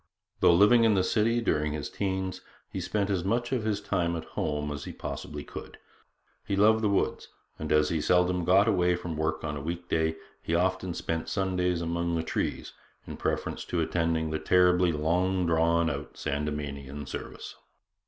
Though 0.39 0.55
living 0.55 0.83
in 0.83 0.95
the 0.95 1.03
city 1.03 1.41
during 1.41 1.73
his 1.73 1.87
teens, 1.87 2.41
he 2.71 2.81
spent 2.81 3.11
as 3.11 3.23
much 3.23 3.51
of 3.51 3.63
his 3.63 3.79
time 3.79 4.15
at 4.15 4.23
home 4.33 4.71
as 4.71 4.85
he 4.85 4.93
possibly 4.93 5.43
could. 5.43 5.77
He 6.43 6.55
loved 6.55 6.81
the 6.81 6.89
woods, 6.89 7.27
and 7.59 7.71
as 7.71 7.89
he 7.89 8.01
seldom 8.01 8.43
got 8.43 8.67
away 8.67 8.95
from 8.95 9.15
work 9.15 9.43
on 9.43 9.55
a 9.55 9.61
week 9.61 9.89
day, 9.89 10.15
he 10.41 10.55
often 10.55 10.95
spent 10.95 11.29
Sundays 11.29 11.81
among 11.81 12.15
the 12.15 12.23
trees 12.23 12.73
in 13.05 13.15
preference 13.15 13.63
to 13.65 13.79
attending 13.79 14.31
the 14.31 14.39
terribly 14.39 14.91
long 14.91 15.45
drawn 15.45 15.87
out 15.87 16.17
Sandemanian 16.17 17.05
service. 17.05 17.53